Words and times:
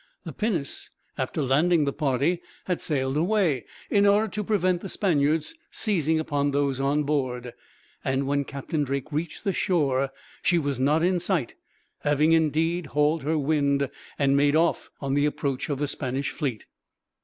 The 0.23 0.33
pinnace, 0.33 0.89
after 1.15 1.43
landing 1.43 1.85
the 1.85 1.93
party, 1.93 2.41
had 2.65 2.81
sailed 2.81 3.15
away, 3.15 3.65
in 3.87 4.07
order 4.07 4.27
to 4.29 4.43
prevent 4.43 4.81
the 4.81 4.89
Spaniards 4.89 5.53
seizing 5.69 6.19
upon 6.19 6.49
those 6.49 6.79
on 6.79 7.03
board; 7.03 7.53
and 8.03 8.25
when 8.25 8.43
Captain 8.43 8.83
Drake 8.83 9.11
reached 9.11 9.43
the 9.43 9.53
shore 9.53 10.09
she 10.41 10.57
was 10.57 10.79
not 10.79 11.03
in 11.03 11.19
sight, 11.19 11.53
having 11.99 12.31
indeed 12.31 12.87
hauled 12.87 13.21
her 13.21 13.37
wind, 13.37 13.91
and 14.17 14.35
made 14.35 14.55
off, 14.55 14.89
on 15.01 15.13
the 15.13 15.27
approach 15.27 15.69
of 15.69 15.77
the 15.77 15.87
Spanish 15.87 16.31
fleet. 16.31 16.65